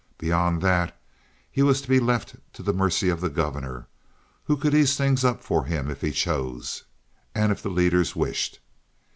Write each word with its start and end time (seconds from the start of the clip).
Beyond 0.17 0.63
that 0.63 0.99
he 1.51 1.61
was 1.61 1.79
to 1.83 1.87
be 1.87 1.99
left 1.99 2.35
to 2.53 2.63
the 2.63 2.73
mercy 2.73 3.09
of 3.09 3.21
the 3.21 3.29
governor, 3.29 3.85
who 4.45 4.57
could 4.57 4.73
ease 4.73 4.97
things 4.97 5.23
up 5.23 5.43
for 5.43 5.65
him 5.65 5.91
if 5.91 6.01
he 6.01 6.11
chose, 6.11 6.85
and 7.35 7.51
if 7.51 7.61
the 7.61 7.69
leaders 7.69 8.15
wished. 8.15 8.61